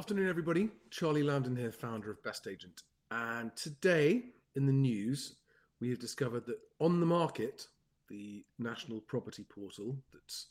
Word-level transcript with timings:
Afternoon, 0.00 0.30
everybody. 0.30 0.70
Charlie 0.88 1.22
Lamdin 1.22 1.58
here, 1.58 1.70
founder 1.70 2.10
of 2.10 2.22
Best 2.22 2.46
Agent. 2.46 2.84
And 3.10 3.54
today 3.54 4.22
in 4.56 4.64
the 4.64 4.72
news, 4.72 5.34
we 5.78 5.90
have 5.90 5.98
discovered 5.98 6.46
that 6.46 6.58
on 6.78 7.00
the 7.00 7.06
market, 7.06 7.66
the 8.08 8.42
national 8.58 9.02
property 9.02 9.44
portal 9.44 9.98
that's 10.10 10.46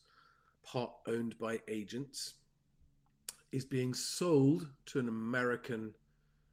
part 0.64 0.92
owned 1.08 1.36
by 1.40 1.60
agents 1.68 2.36
is 3.52 3.66
being 3.66 3.92
sold 3.92 4.68
to 4.86 5.00
an 5.00 5.08
American 5.08 5.96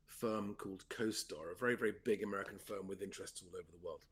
firm 0.07 0.55
called 0.55 0.83
CoStar, 0.89 1.53
a 1.53 1.59
very, 1.59 1.77
very 1.77 1.93
big 2.03 2.23
American 2.23 2.59
firm 2.59 2.89
with 2.89 3.03
interests 3.03 3.43
all 3.43 3.59
over 3.59 3.69
the 3.73 3.87
world. 3.87 4.07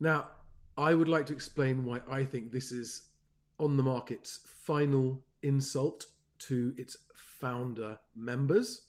Now, 0.00 0.28
I 0.78 0.94
would 0.94 1.08
like 1.08 1.26
to 1.26 1.34
explain 1.34 1.84
why 1.84 2.00
I 2.10 2.24
think 2.24 2.50
this 2.50 2.72
is 2.72 3.02
on 3.60 3.76
the 3.76 3.82
market's 3.82 4.40
final 4.64 5.22
insult 5.42 6.06
to 6.48 6.74
its 6.76 6.96
founder 7.14 7.98
members, 8.16 8.82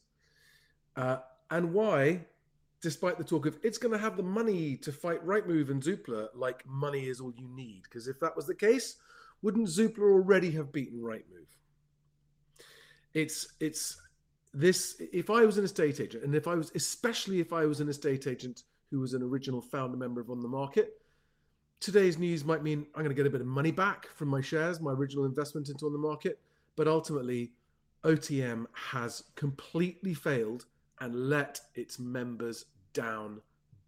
uh, 0.96 1.18
and 1.52 1.74
why, 1.74 2.26
despite 2.82 3.18
the 3.18 3.24
talk 3.24 3.46
of 3.46 3.58
it's 3.64 3.78
going 3.78 3.92
to 3.92 3.98
have 3.98 4.18
the 4.18 4.24
money 4.24 4.76
to 4.78 4.92
fight 4.92 5.26
Rightmove 5.26 5.70
and 5.70 5.82
Zoopla, 5.82 6.30
like 6.36 6.66
money 6.66 7.08
is 7.08 7.20
all 7.20 7.34
you 7.36 7.48
need. 7.48 7.84
Because 7.84 8.08
if 8.08 8.20
that 8.20 8.36
was 8.36 8.46
the 8.48 8.56
case, 8.56 8.98
wouldn't 9.42 9.68
Zoopla 9.68 10.02
already 10.02 10.52
have 10.52 10.72
beaten 10.72 11.00
Rightmove? 11.00 11.48
It's 13.14 13.54
it's 13.60 14.02
this. 14.54 14.96
If 15.12 15.30
I 15.30 15.46
was 15.46 15.58
an 15.58 15.66
estate 15.66 16.00
agent, 16.00 16.24
and 16.24 16.36
if 16.36 16.48
I 16.48 16.56
was 16.56 16.72
especially 16.76 17.40
if 17.40 17.54
I 17.54 17.66
was 17.66 17.80
an 17.80 17.90
estate 17.90 18.28
agent 18.28 18.64
who 18.90 19.00
was 19.00 19.14
an 19.14 19.22
original 19.24 19.62
founder 19.62 19.98
member 19.98 20.22
of 20.22 20.30
On 20.30 20.40
the 20.40 20.48
Market, 20.48 21.02
today's 21.80 22.18
news 22.18 22.44
might 22.44 22.64
mean 22.64 22.88
I'm 22.96 23.04
going 23.04 23.16
to 23.16 23.16
get 23.16 23.28
a 23.28 23.30
bit 23.30 23.42
of 23.42 23.48
money 23.48 23.72
back 23.72 24.08
from 24.16 24.30
my 24.30 24.42
shares, 24.42 24.80
my 24.80 24.92
original 24.92 25.26
investment 25.26 25.70
into 25.70 25.86
On 25.86 25.94
the 25.94 26.00
Market 26.00 26.40
but 26.76 26.88
ultimately, 26.88 27.52
OTM 28.04 28.66
has 28.74 29.24
completely 29.36 30.14
failed 30.14 30.66
and 31.00 31.30
let 31.30 31.60
its 31.76 32.00
members 32.00 32.66
down 32.94 33.42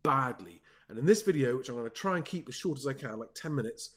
badly. 0.03 0.61
And 0.89 0.97
in 0.99 1.05
this 1.05 1.21
video, 1.21 1.57
which 1.57 1.69
I'm 1.69 1.75
going 1.75 1.89
to 1.89 1.95
try 1.95 2.15
and 2.15 2.25
keep 2.25 2.47
as 2.47 2.55
short 2.55 2.77
as 2.77 2.87
I 2.87 2.93
can, 2.93 3.19
like 3.19 3.33
10 3.33 3.53
minutes, 3.53 3.91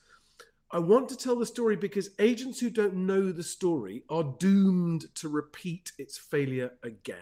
I 0.70 0.78
want 0.78 1.08
to 1.08 1.16
tell 1.16 1.36
the 1.36 1.46
story 1.46 1.76
because 1.76 2.10
agents 2.18 2.60
who 2.60 2.68
don't 2.68 2.94
know 2.94 3.32
the 3.32 3.42
story 3.42 4.04
are 4.10 4.34
doomed 4.38 5.14
to 5.16 5.28
repeat 5.28 5.92
its 5.98 6.18
failure 6.18 6.72
again. 6.82 7.16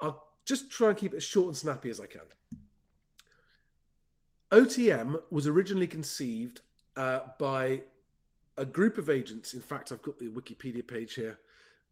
I'll 0.00 0.24
just 0.44 0.70
try 0.70 0.90
and 0.90 0.98
keep 0.98 1.12
it 1.14 1.22
short 1.22 1.48
and 1.48 1.56
snappy 1.56 1.90
as 1.90 2.00
I 2.00 2.06
can. 2.06 2.22
OTM 4.52 5.20
was 5.30 5.46
originally 5.46 5.86
conceived 5.86 6.60
uh, 6.96 7.20
by 7.38 7.82
a 8.60 8.66
group 8.66 8.98
of 8.98 9.08
agents. 9.08 9.54
In 9.54 9.62
fact, 9.62 9.90
I've 9.90 10.02
got 10.02 10.18
the 10.18 10.28
Wikipedia 10.28 10.86
page 10.86 11.14
here, 11.14 11.38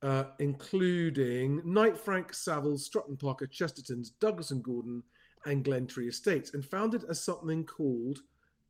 uh, 0.02 0.24
including 0.38 1.62
Knight 1.64 1.96
Frank, 1.96 2.32
Savills, 2.32 2.80
Strutt 2.80 3.06
& 3.18 3.20
Parker, 3.20 3.46
Chesterton's, 3.46 4.10
Douglas 4.10 4.50
and 4.50 4.62
Gordon, 4.62 5.02
and 5.46 5.64
Glentree 5.64 6.08
Estates, 6.08 6.52
and 6.52 6.64
founded 6.64 7.04
as 7.08 7.24
something 7.24 7.64
called 7.64 8.18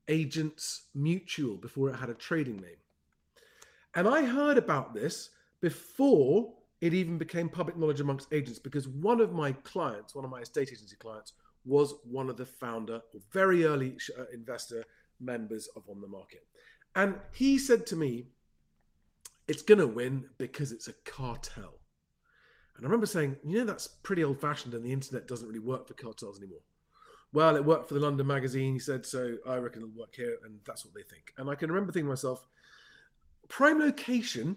Agents 0.07 0.85
Mutual 0.95 1.57
before 1.57 1.91
it 1.91 1.97
had 1.97 2.09
a 2.09 2.15
trading 2.15 2.57
name. 2.59 2.81
And 3.97 4.07
I 4.07 4.25
heard 4.25 4.59
about 4.59 4.95
this 4.95 5.31
before 5.61 6.55
it 6.81 6.95
even 6.95 7.19
became 7.19 7.49
public 7.49 7.77
knowledge 7.77 8.01
amongst 8.01 8.33
agents 8.33 8.61
because 8.61 8.87
one 8.87 9.21
of 9.21 9.33
my 9.33 9.51
clients, 9.51 10.15
one 10.15 10.25
of 10.25 10.31
my 10.31 10.41
estate 10.41 10.71
agency 10.71 10.95
clients, 10.97 11.33
was 11.65 11.95
one 12.05 12.31
of 12.31 12.37
the 12.37 12.47
founder 12.47 13.01
or 13.13 13.21
very 13.33 13.65
early 13.65 13.97
uh, 14.17 14.23
investor 14.33 14.85
members 15.21 15.69
of 15.75 15.83
On 15.89 16.01
the 16.01 16.07
Market. 16.07 16.47
And 16.99 17.15
he 17.31 17.59
said 17.59 17.87
to 17.87 17.97
me, 17.97 18.25
it's 19.47 19.63
going 19.63 19.79
to 19.79 19.87
win 19.87 20.25
because 20.37 20.73
it's 20.73 20.89
a 20.89 20.95
cartel. 21.05 21.79
And 22.77 22.85
I 22.85 22.89
remember 22.89 23.07
saying, 23.07 23.37
you 23.47 23.59
know, 23.59 23.65
that's 23.65 23.87
pretty 23.87 24.25
old 24.25 24.41
fashioned 24.41 24.75
and 24.75 24.85
the 24.85 24.93
internet 24.93 25.29
doesn't 25.29 25.47
really 25.47 25.61
work 25.61 25.87
for 25.87 25.95
cartels 25.95 26.39
anymore. 26.41 26.59
Well, 27.33 27.55
it 27.55 27.65
worked 27.65 27.87
for 27.87 27.95
the 27.95 28.01
London 28.01 28.27
magazine, 28.27 28.73
he 28.73 28.81
said, 28.81 29.07
so 29.07 29.37
I 29.47 29.59
reckon 29.59 29.83
it'll 29.83 29.97
work 29.97 30.17
here, 30.17 30.39
and 30.45 30.59
that's 30.67 30.85
what 30.85 30.93
they 30.93 31.03
think. 31.03 31.33
And 31.39 31.49
I 31.49 31.55
can 31.55 31.71
remember 31.71 31.93
thinking 31.93 32.07
to 32.07 32.13
myself, 32.13 32.45
Prime 33.47 33.79
Location, 33.79 34.57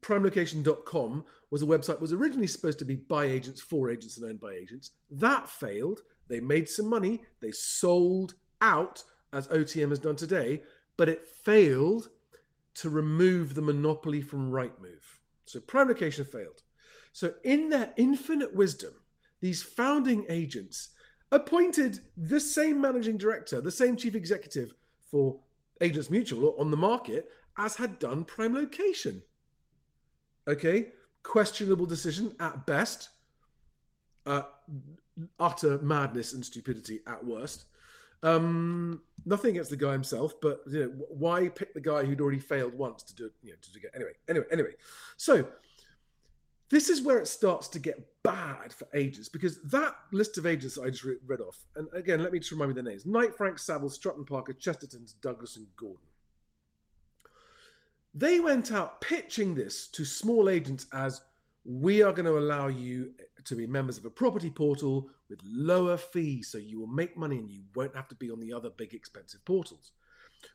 primelocation.com 0.00 1.24
was 1.50 1.62
a 1.62 1.66
website 1.66 2.00
was 2.00 2.14
originally 2.14 2.46
supposed 2.46 2.78
to 2.78 2.86
be 2.86 2.96
by 2.96 3.26
agents 3.26 3.60
for 3.60 3.90
agents 3.90 4.16
and 4.16 4.30
owned 4.30 4.40
by 4.40 4.52
agents. 4.52 4.92
That 5.10 5.50
failed. 5.50 6.00
They 6.28 6.40
made 6.40 6.70
some 6.70 6.88
money. 6.88 7.20
They 7.42 7.52
sold 7.52 8.34
out, 8.62 9.02
as 9.34 9.48
OTM 9.48 9.90
has 9.90 9.98
done 9.98 10.16
today, 10.16 10.62
but 10.96 11.08
it 11.08 11.26
failed 11.44 12.08
to 12.74 12.90
remove 12.90 13.54
the 13.54 13.62
monopoly 13.62 14.20
from 14.20 14.50
Rightmove. 14.50 15.04
So 15.46 15.60
prime 15.60 15.88
location 15.88 16.24
failed. 16.24 16.62
So 17.12 17.34
in 17.44 17.70
their 17.70 17.92
infinite 17.96 18.54
wisdom, 18.54 18.92
these 19.40 19.62
founding 19.62 20.26
agents 20.28 20.90
appointed 21.32 22.00
the 22.16 22.40
same 22.40 22.80
managing 22.80 23.16
director, 23.16 23.60
the 23.60 23.70
same 23.70 23.96
chief 23.96 24.14
executive 24.14 24.74
for 25.10 25.38
Agents 25.80 26.10
Mutual 26.10 26.54
on 26.58 26.70
the 26.70 26.76
market 26.76 27.28
as 27.58 27.76
had 27.76 27.98
done 27.98 28.24
prime 28.24 28.54
location. 28.54 29.22
Okay, 30.48 30.88
questionable 31.22 31.86
decision 31.86 32.34
at 32.38 32.66
best, 32.66 33.08
uh, 34.26 34.42
utter 35.40 35.78
madness 35.78 36.32
and 36.34 36.44
stupidity 36.44 37.00
at 37.06 37.24
worst. 37.24 37.64
Um, 38.22 39.02
nothing 39.24 39.50
against 39.50 39.70
the 39.70 39.76
guy 39.76 39.92
himself, 39.92 40.34
but 40.40 40.62
you 40.68 40.80
know, 40.80 40.92
why 41.08 41.48
pick 41.48 41.74
the 41.74 41.80
guy 41.80 42.04
who'd 42.04 42.20
already 42.20 42.38
failed 42.38 42.74
once 42.74 43.02
to 43.04 43.14
do 43.14 43.26
it? 43.26 43.32
you 43.42 43.50
know 43.50 43.56
to 43.72 43.80
get 43.80 43.92
anyway, 43.94 44.12
anyway, 44.28 44.46
anyway. 44.50 44.72
So 45.16 45.46
this 46.70 46.88
is 46.88 47.02
where 47.02 47.18
it 47.18 47.28
starts 47.28 47.68
to 47.68 47.78
get 47.78 48.04
bad 48.22 48.72
for 48.72 48.88
agents 48.94 49.28
because 49.28 49.60
that 49.62 49.94
list 50.12 50.38
of 50.38 50.46
agents 50.46 50.78
I 50.78 50.90
just 50.90 51.04
re- 51.04 51.18
read 51.26 51.40
off, 51.40 51.58
and 51.76 51.88
again, 51.92 52.22
let 52.22 52.32
me 52.32 52.38
just 52.38 52.50
remind 52.50 52.70
me 52.70 52.74
the 52.74 52.88
names: 52.88 53.06
Knight, 53.06 53.34
Frank, 53.36 53.58
Saville, 53.58 53.90
Strutt 53.90 54.24
& 54.26 54.28
Parker, 54.28 54.52
Chesterton, 54.52 55.06
Douglas, 55.20 55.56
and 55.56 55.66
Gordon. 55.76 56.00
They 58.14 58.40
went 58.40 58.72
out 58.72 59.02
pitching 59.02 59.54
this 59.54 59.88
to 59.88 60.04
small 60.06 60.48
agents 60.48 60.86
as 60.94 61.20
we 61.66 62.02
are 62.02 62.12
going 62.12 62.26
to 62.26 62.38
allow 62.38 62.68
you 62.68 63.12
to 63.44 63.56
be 63.56 63.66
members 63.66 63.98
of 63.98 64.04
a 64.04 64.10
property 64.10 64.50
portal 64.50 65.08
with 65.28 65.40
lower 65.44 65.96
fees 65.96 66.48
so 66.48 66.58
you 66.58 66.78
will 66.78 66.86
make 66.86 67.16
money 67.16 67.38
and 67.38 67.50
you 67.50 67.62
won't 67.74 67.94
have 67.94 68.08
to 68.08 68.14
be 68.14 68.30
on 68.30 68.40
the 68.40 68.52
other 68.52 68.70
big 68.70 68.94
expensive 68.94 69.44
portals 69.44 69.92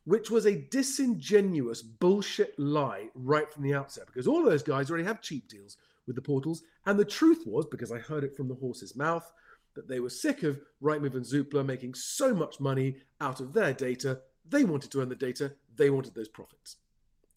which 0.05 0.31
was 0.31 0.45
a 0.45 0.61
disingenuous 0.69 1.81
bullshit 1.81 2.57
lie 2.57 3.07
right 3.13 3.51
from 3.51 3.63
the 3.63 3.73
outset 3.73 4.05
because 4.07 4.27
all 4.27 4.43
those 4.43 4.63
guys 4.63 4.89
already 4.89 5.05
have 5.05 5.21
cheap 5.21 5.47
deals 5.47 5.77
with 6.07 6.15
the 6.15 6.21
portals. 6.21 6.63
And 6.85 6.99
the 6.99 7.05
truth 7.05 7.43
was 7.45 7.65
because 7.65 7.91
i 7.91 7.99
heard 7.99 8.23
it 8.23 8.35
from 8.35 8.47
the 8.47 8.55
horse's 8.55 8.95
mouth 8.95 9.31
that 9.75 9.87
they 9.87 9.99
were 9.99 10.09
sick 10.09 10.43
of 10.43 10.59
rightmove 10.81 11.15
and 11.15 11.25
zoopla 11.25 11.65
making 11.65 11.93
so 11.93 12.33
much 12.33 12.59
money 12.59 12.97
out 13.21 13.39
of 13.39 13.53
their 13.53 13.73
data. 13.73 14.19
They 14.49 14.63
wanted 14.63 14.91
to 14.91 15.01
earn 15.01 15.09
the 15.09 15.15
data. 15.15 15.53
They 15.75 15.89
wanted 15.89 16.13
those 16.13 16.27
profits 16.27 16.77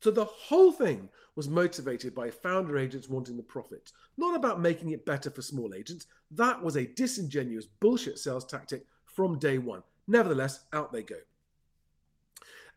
so 0.04 0.10
the 0.10 0.26
whole 0.26 0.70
thing 0.70 1.08
was 1.34 1.48
motivated 1.48 2.14
by 2.14 2.28
founder 2.28 2.76
agents 2.76 3.08
wanting 3.08 3.38
the 3.38 3.42
profit, 3.42 3.90
not 4.18 4.36
about 4.36 4.60
making 4.60 4.90
it 4.90 5.06
better 5.06 5.30
for 5.30 5.40
small 5.40 5.72
agents. 5.72 6.08
That 6.30 6.62
was 6.62 6.76
a 6.76 6.84
disingenuous 6.84 7.64
bullshit 7.64 8.18
sales 8.18 8.44
tactic 8.44 8.84
from 9.06 9.38
day 9.38 9.56
one. 9.56 9.82
Nevertheless, 10.06 10.66
out 10.74 10.92
they 10.92 11.04
go. 11.04 11.16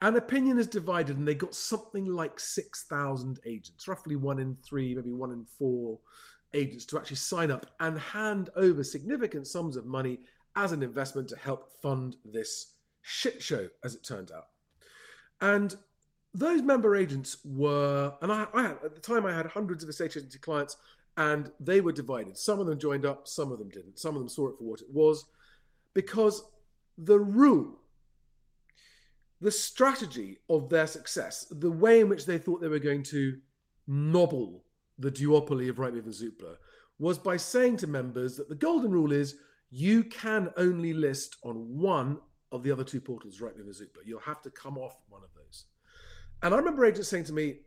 And 0.01 0.15
opinion 0.15 0.57
is 0.57 0.67
divided, 0.67 1.17
and 1.17 1.27
they 1.27 1.35
got 1.35 1.53
something 1.53 2.05
like 2.05 2.39
6,000 2.39 3.41
agents, 3.45 3.89
roughly 3.89 4.15
one 4.15 4.39
in 4.39 4.55
three, 4.63 4.95
maybe 4.95 5.11
one 5.11 5.31
in 5.31 5.43
four 5.43 5.99
agents 6.53 6.85
to 6.85 6.97
actually 6.97 7.17
sign 7.17 7.51
up 7.51 7.65
and 7.81 7.99
hand 7.99 8.51
over 8.55 8.85
significant 8.85 9.47
sums 9.47 9.75
of 9.75 9.85
money 9.85 10.21
as 10.55 10.71
an 10.71 10.81
investment 10.81 11.27
to 11.27 11.35
help 11.35 11.73
fund 11.81 12.15
this 12.23 12.75
shit 13.01 13.43
show, 13.43 13.67
as 13.83 13.95
it 13.95 14.05
turned 14.05 14.31
out. 14.31 14.45
And 15.41 15.75
those 16.37 16.61
member 16.61 16.95
agents 16.95 17.37
were, 17.43 18.13
and 18.21 18.31
I, 18.31 18.45
I 18.53 18.65
at 18.65 18.93
the 18.93 19.01
time 19.01 19.25
I 19.25 19.35
had 19.35 19.47
hundreds 19.47 19.83
of 19.83 19.89
estate 19.89 20.15
agency 20.15 20.37
clients, 20.37 20.77
and 21.17 21.51
they 21.59 21.81
were 21.81 21.91
divided. 21.91 22.37
Some 22.37 22.59
of 22.59 22.67
them 22.67 22.77
joined 22.77 23.07
up, 23.07 23.27
some 23.27 23.51
of 23.51 23.57
them 23.57 23.69
didn't. 23.69 23.97
Some 23.97 24.15
of 24.15 24.21
them 24.21 24.29
saw 24.29 24.49
it 24.49 24.57
for 24.59 24.63
what 24.63 24.81
it 24.81 24.89
was, 24.91 25.25
because 25.95 26.43
the 26.99 27.19
rule, 27.19 27.79
the 29.41 29.49
strategy 29.49 30.37
of 30.47 30.69
their 30.69 30.85
success, 30.85 31.47
the 31.49 31.71
way 31.71 32.01
in 32.01 32.09
which 32.09 32.27
they 32.27 32.37
thought 32.37 32.61
they 32.61 32.67
were 32.67 32.77
going 32.77 33.03
to 33.03 33.39
nobble 33.87 34.63
the 34.99 35.11
duopoly 35.11 35.69
of 35.69 35.77
Rightmove 35.77 36.05
and 36.05 36.13
Zoopla, 36.13 36.57
was 36.99 37.17
by 37.17 37.37
saying 37.37 37.77
to 37.77 37.87
members 37.87 38.37
that 38.37 38.47
the 38.47 38.55
golden 38.55 38.91
rule 38.91 39.11
is 39.11 39.37
you 39.71 40.03
can 40.03 40.51
only 40.55 40.93
list 40.93 41.37
on 41.43 41.55
one 41.79 42.19
of 42.51 42.61
the 42.61 42.71
other 42.71 42.83
two 42.83 43.01
portals, 43.01 43.39
Rightmove 43.39 43.61
and 43.61 43.75
Zoopla. 43.75 44.05
You'll 44.05 44.19
have 44.19 44.43
to 44.43 44.51
come 44.51 44.77
off 44.77 44.95
one 45.09 45.23
of 45.23 45.29
those. 45.35 45.65
And 46.43 46.53
I 46.53 46.57
remember 46.57 46.85
agents 46.85 47.09
saying 47.09 47.25
to 47.25 47.33
me, 47.33 47.57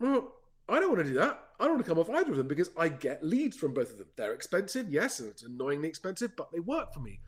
well, 0.00 0.34
I 0.68 0.80
don't 0.80 0.90
want 0.90 1.04
to 1.04 1.12
do 1.12 1.18
that. 1.18 1.40
I 1.58 1.64
don't 1.64 1.74
want 1.74 1.84
to 1.84 1.88
come 1.88 1.98
off 1.98 2.10
either 2.10 2.32
of 2.32 2.36
them 2.36 2.48
because 2.48 2.70
I 2.76 2.88
get 2.88 3.24
leads 3.24 3.56
from 3.56 3.74
both 3.74 3.92
of 3.92 3.98
them. 3.98 4.08
They're 4.16 4.34
expensive, 4.34 4.90
yes, 4.90 5.20
and 5.20 5.28
it's 5.30 5.42
annoyingly 5.44 5.88
expensive, 5.88 6.32
but 6.36 6.50
they 6.52 6.60
work 6.60 6.92
for 6.92 7.00
me. 7.00 7.20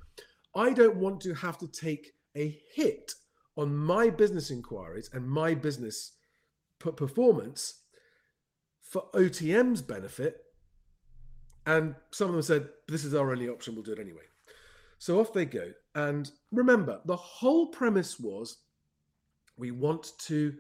I 0.55 0.73
don't 0.73 0.97
want 0.97 1.21
to 1.23 1.35
have 1.35 1.59
to 1.59 1.69
take 1.69 2.13
a 2.35 2.59
hit 2.75 3.13
on 3.57 3.75
my 3.75 4.11
business 4.11 4.51
inquiries 4.51 5.11
and 5.13 5.29
my 5.29 5.55
business 5.55 6.13
performance 6.79 7.83
for 8.83 9.05
OTM's 9.15 9.83
benefit. 9.83 10.39
And 11.67 11.95
some 12.11 12.29
of 12.29 12.35
them 12.35 12.43
said, 12.43 12.69
This 12.89 13.05
is 13.05 13.15
our 13.15 13.33
only 13.33 13.49
option, 13.49 13.75
we'll 13.75 13.85
do 13.85 13.93
it 13.93 13.99
anyway. 13.99 14.23
So 14.99 15.21
off 15.21 15.33
they 15.33 15.45
go. 15.45 15.73
And 15.95 16.31
remember, 16.53 17.01
the 17.05 17.17
whole 17.17 17.69
premise 17.69 18.19
was 18.19 18.59
we 19.57 19.71
want 19.71 20.13
to 20.27 20.55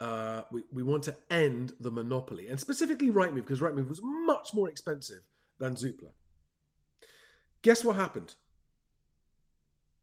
uh, 0.00 0.42
we, 0.52 0.62
we 0.72 0.82
want 0.82 1.02
to 1.04 1.16
end 1.30 1.72
the 1.80 1.90
monopoly, 1.90 2.48
and 2.48 2.60
specifically 2.60 3.10
Rightmove, 3.10 3.36
because 3.36 3.60
Rightmove 3.60 3.88
was 3.88 4.00
much 4.02 4.52
more 4.52 4.68
expensive 4.68 5.20
than 5.58 5.74
Zoopla. 5.74 6.10
Guess 7.62 7.82
what 7.82 7.96
happened? 7.96 8.34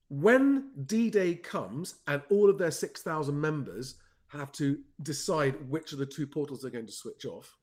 When 0.09 0.71
D 0.85 1.09
Day 1.09 1.35
comes 1.35 1.95
and 2.07 2.21
all 2.29 2.49
of 2.49 2.57
their 2.57 2.71
6,000 2.71 3.39
members 3.39 3.95
have 4.27 4.51
to 4.53 4.79
decide 5.03 5.69
which 5.69 5.93
of 5.93 5.99
the 5.99 6.05
two 6.05 6.25
portals 6.25 6.61
they're 6.61 6.71
going 6.71 6.87
to 6.87 6.91
switch 6.91 7.25
off, 7.25 7.55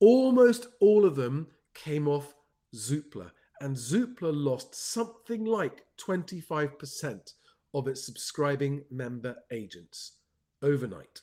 almost 0.00 0.66
all 0.80 1.04
of 1.04 1.16
them 1.16 1.46
came 1.74 2.08
off 2.08 2.34
Zoopla. 2.74 3.30
And 3.60 3.76
Zoopla 3.76 4.32
lost 4.32 4.74
something 4.74 5.44
like 5.44 5.84
25% 6.00 7.32
of 7.74 7.88
its 7.88 8.04
subscribing 8.04 8.84
member 8.90 9.36
agents 9.50 10.12
overnight. 10.62 11.20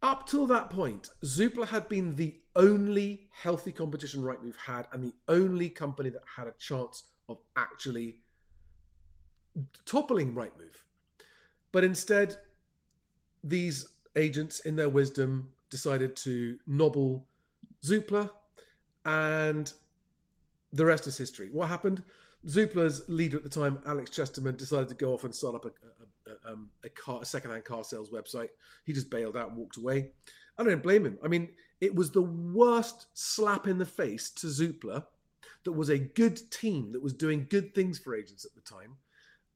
Up 0.00 0.28
till 0.28 0.46
that 0.46 0.70
point, 0.70 1.10
Zoopla 1.24 1.66
had 1.66 1.88
been 1.88 2.14
the 2.14 2.36
only 2.54 3.28
healthy 3.32 3.72
competition 3.72 4.22
Rightmove 4.22 4.56
had 4.56 4.86
and 4.92 5.02
the 5.02 5.14
only 5.26 5.68
company 5.68 6.10
that 6.10 6.22
had 6.36 6.46
a 6.46 6.54
chance 6.58 7.04
of 7.28 7.38
actually 7.56 8.20
toppling 9.84 10.34
Rightmove. 10.34 10.76
But 11.72 11.82
instead, 11.82 12.36
these 13.42 13.88
agents, 14.14 14.60
in 14.60 14.76
their 14.76 14.88
wisdom, 14.88 15.48
decided 15.70 16.14
to 16.16 16.58
nobble 16.66 17.26
Zoopla, 17.84 18.30
and 19.04 19.72
the 20.72 20.84
rest 20.84 21.06
is 21.06 21.16
history. 21.16 21.48
What 21.52 21.68
happened? 21.68 22.02
Zoopla's 22.46 23.02
leader 23.08 23.36
at 23.36 23.42
the 23.42 23.48
time, 23.48 23.80
Alex 23.86 24.10
Chesterman, 24.10 24.56
decided 24.56 24.88
to 24.88 24.94
go 24.94 25.12
off 25.12 25.24
and 25.24 25.34
start 25.34 25.56
up 25.56 25.64
a, 25.64 25.68
a, 25.68 26.32
a, 26.32 26.52
um, 26.52 26.70
a 26.84 26.88
car, 26.88 27.20
a 27.22 27.24
secondhand 27.24 27.64
car 27.64 27.82
sales 27.82 28.10
website. 28.10 28.48
He 28.84 28.92
just 28.92 29.10
bailed 29.10 29.36
out 29.36 29.48
and 29.48 29.56
walked 29.56 29.76
away. 29.76 30.10
I 30.56 30.64
don't 30.64 30.82
blame 30.82 31.04
him. 31.04 31.18
I 31.22 31.28
mean, 31.28 31.48
it 31.80 31.94
was 31.94 32.10
the 32.10 32.22
worst 32.22 33.06
slap 33.14 33.66
in 33.66 33.78
the 33.78 33.86
face 33.86 34.30
to 34.30 34.46
Zoopla 34.46 35.04
that 35.64 35.72
was 35.72 35.88
a 35.88 35.98
good 35.98 36.50
team 36.50 36.92
that 36.92 37.02
was 37.02 37.12
doing 37.12 37.46
good 37.50 37.74
things 37.74 37.98
for 37.98 38.14
agents 38.14 38.44
at 38.44 38.54
the 38.54 38.60
time. 38.60 38.96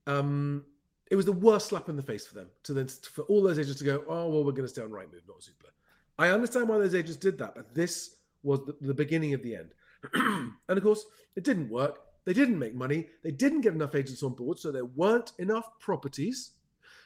Um, 0.06 0.64
it 1.10 1.16
was 1.16 1.26
the 1.26 1.32
worst 1.32 1.68
slap 1.68 1.88
in 1.88 1.96
the 1.96 2.02
face 2.02 2.26
for 2.26 2.34
them 2.34 2.48
to 2.64 2.72
then 2.72 2.88
for 2.88 3.22
all 3.24 3.42
those 3.42 3.58
agents 3.58 3.78
to 3.78 3.84
go, 3.84 4.04
oh 4.08 4.28
well, 4.28 4.44
we're 4.44 4.52
going 4.52 4.62
to 4.62 4.68
stay 4.68 4.82
on 4.82 4.90
Rightmove, 4.90 5.26
not 5.28 5.40
Zoopla. 5.40 5.70
I 6.18 6.28
understand 6.28 6.68
why 6.68 6.78
those 6.78 6.94
agents 6.94 7.16
did 7.16 7.38
that, 7.38 7.54
but 7.54 7.74
this 7.74 8.16
was 8.42 8.60
the, 8.66 8.76
the 8.80 8.94
beginning 8.94 9.34
of 9.34 9.42
the 9.42 9.56
end. 9.56 9.74
and 10.14 10.52
of 10.68 10.82
course, 10.82 11.04
it 11.36 11.44
didn't 11.44 11.68
work. 11.68 12.00
They 12.24 12.32
didn't 12.32 12.58
make 12.58 12.74
money. 12.74 13.08
They 13.22 13.32
didn't 13.32 13.62
get 13.62 13.74
enough 13.74 13.94
agents 13.94 14.22
on 14.22 14.34
board, 14.34 14.58
so 14.58 14.70
there 14.70 14.84
weren't 14.84 15.32
enough 15.38 15.78
properties. 15.80 16.52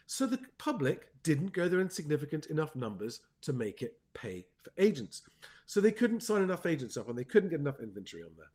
So 0.06 0.26
the 0.26 0.38
public 0.58 1.08
didn't 1.22 1.52
go 1.52 1.68
there 1.68 1.80
in 1.80 1.90
significant 1.90 2.46
enough 2.46 2.76
numbers 2.76 3.20
to 3.42 3.52
make 3.52 3.82
it 3.82 3.98
pay 4.14 4.46
for 4.62 4.70
agents. 4.78 5.22
So 5.66 5.80
they 5.80 5.90
couldn't 5.90 6.22
sign 6.22 6.42
enough 6.42 6.64
agents 6.64 6.96
up 6.96 7.08
and 7.08 7.18
they 7.18 7.24
couldn't 7.24 7.50
get 7.50 7.60
enough 7.60 7.80
inventory 7.80 8.22
on 8.22 8.30
there. 8.36 8.46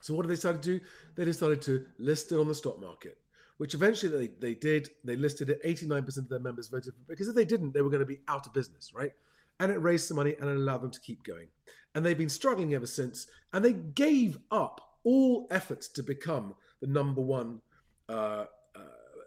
So 0.00 0.14
what 0.14 0.22
did 0.22 0.30
they 0.30 0.36
start 0.36 0.62
to 0.62 0.78
do? 0.78 0.84
They 1.16 1.24
decided 1.24 1.62
to 1.62 1.86
list 1.98 2.32
it 2.32 2.38
on 2.38 2.48
the 2.48 2.54
stock 2.54 2.80
market, 2.80 3.18
which 3.58 3.74
eventually 3.74 4.26
they, 4.26 4.32
they 4.40 4.54
did. 4.54 4.90
They 5.04 5.16
listed 5.16 5.50
it. 5.50 5.62
89% 5.64 6.18
of 6.18 6.28
their 6.28 6.40
members 6.40 6.68
voted 6.68 6.94
because 7.08 7.28
if 7.28 7.34
they 7.34 7.44
didn't, 7.44 7.72
they 7.72 7.82
were 7.82 7.90
going 7.90 8.00
to 8.00 8.06
be 8.06 8.20
out 8.28 8.46
of 8.46 8.52
business, 8.52 8.92
right? 8.94 9.12
And 9.60 9.70
it 9.72 9.80
raised 9.80 10.08
some 10.08 10.16
money 10.16 10.36
and 10.40 10.48
it 10.48 10.56
allowed 10.56 10.82
them 10.82 10.90
to 10.90 11.00
keep 11.00 11.22
going. 11.22 11.48
And 11.94 12.04
they've 12.04 12.16
been 12.18 12.28
struggling 12.28 12.74
ever 12.74 12.86
since. 12.86 13.26
And 13.52 13.64
they 13.64 13.72
gave 13.72 14.38
up 14.50 14.96
all 15.04 15.46
efforts 15.50 15.88
to 15.88 16.02
become 16.02 16.54
the 16.80 16.86
number 16.86 17.20
one 17.20 17.60
uh, 18.08 18.44
uh, 18.74 18.80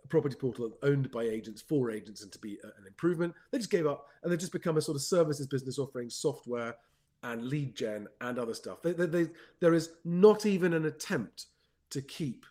property 0.10 0.36
portal 0.36 0.71
owned 0.83 1.12
by 1.12 1.24
agents 1.24 1.62
for 1.62 1.92
agents 1.92 2.24
and 2.24 2.31
to 2.31 2.39
be 2.39 2.57
a, 2.63 2.68
an 2.68 2.88
improvement. 2.88 3.33
They 3.51 3.57
just 3.57 3.69
gave 3.69 3.88
up 3.88 4.07
and 4.21 4.31
they've 4.31 4.39
just 4.39 4.51
become 4.51 4.77
a 4.77 4.81
sort 4.81 4.95
of 4.95 5.01
services 5.01 5.48
business 5.48 5.80
offering 5.80 6.10
software 6.10 6.75
and 7.24 7.45
lead 7.45 7.75
gen 7.75 8.07
and 8.21 8.38
other 8.38 8.54
stuff. 8.54 8.81
They, 8.81 8.92
they, 8.92 9.06
they, 9.06 9.27
there 9.59 9.74
is 9.74 9.92
not 10.04 10.45
even 10.45 10.74
an 10.74 10.86
attempt 10.86 11.48
to 11.89 12.01
keep 12.01 12.45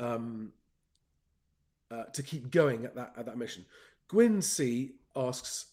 um, 0.00 0.52
uh, 1.90 2.04
to 2.04 2.22
keep 2.22 2.50
going 2.50 2.84
at 2.84 2.94
that 2.94 3.12
at 3.16 3.26
that 3.26 3.36
mission. 3.36 3.64
Gwyn 4.08 4.42
C 4.42 4.94
asks, 5.14 5.66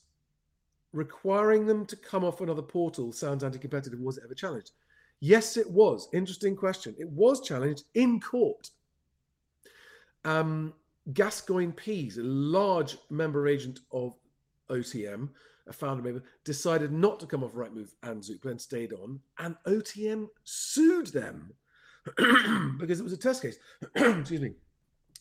requiring 0.93 1.65
them 1.65 1.85
to 1.85 1.95
come 1.95 2.23
off 2.23 2.41
another 2.41 2.61
portal 2.61 3.11
sounds 3.11 3.43
anti-competitive. 3.43 3.99
Was 3.99 4.17
it 4.17 4.23
ever 4.25 4.33
challenged? 4.33 4.71
Yes, 5.19 5.57
it 5.57 5.69
was. 5.69 6.07
Interesting 6.13 6.55
question. 6.55 6.95
It 6.97 7.09
was 7.09 7.41
challenged 7.41 7.83
in 7.93 8.19
court. 8.19 8.69
Um, 10.23 10.73
Gascoigne 11.13 11.71
Pees, 11.71 12.17
a 12.17 12.23
large 12.23 12.97
member 13.09 13.47
agent 13.47 13.79
of 13.91 14.15
OTM, 14.69 15.29
a 15.67 15.73
founder 15.73 16.03
member, 16.03 16.23
decided 16.43 16.91
not 16.91 17.19
to 17.19 17.25
come 17.25 17.43
off 17.43 17.53
Rightmove 17.53 17.93
and 18.03 18.21
Zoopla 18.21 18.51
and 18.51 18.61
stayed 18.61 18.93
on, 18.93 19.19
and 19.39 19.55
OTM 19.67 20.27
sued 20.43 21.07
them 21.07 21.51
because 22.79 22.99
it 22.99 23.03
was 23.03 23.13
a 23.13 23.17
test 23.17 23.41
case. 23.41 23.57
Excuse 23.95 24.41
me. 24.41 24.53